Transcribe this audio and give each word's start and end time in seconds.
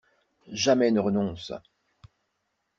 Jamais 0.51 0.89
ne 0.89 0.99
renonce 0.99 1.53